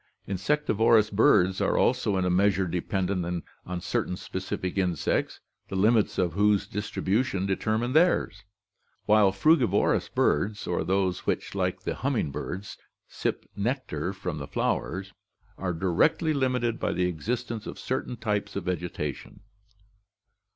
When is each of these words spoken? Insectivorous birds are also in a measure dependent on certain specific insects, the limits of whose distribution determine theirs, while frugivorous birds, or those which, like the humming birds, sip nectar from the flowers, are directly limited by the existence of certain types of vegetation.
Insectivorous 0.25 1.11
birds 1.11 1.61
are 1.61 1.77
also 1.77 2.17
in 2.17 2.25
a 2.25 2.29
measure 2.31 2.65
dependent 2.65 3.43
on 3.67 3.79
certain 3.81 4.17
specific 4.17 4.75
insects, 4.75 5.41
the 5.67 5.75
limits 5.75 6.17
of 6.17 6.33
whose 6.33 6.65
distribution 6.65 7.45
determine 7.45 7.93
theirs, 7.93 8.43
while 9.05 9.31
frugivorous 9.31 10.09
birds, 10.09 10.65
or 10.65 10.83
those 10.83 11.27
which, 11.27 11.53
like 11.53 11.81
the 11.81 11.93
humming 11.93 12.31
birds, 12.31 12.79
sip 13.07 13.45
nectar 13.55 14.11
from 14.11 14.39
the 14.39 14.47
flowers, 14.47 15.13
are 15.55 15.71
directly 15.71 16.33
limited 16.33 16.79
by 16.79 16.91
the 16.91 17.05
existence 17.05 17.67
of 17.67 17.77
certain 17.77 18.17
types 18.17 18.55
of 18.55 18.63
vegetation. 18.63 19.41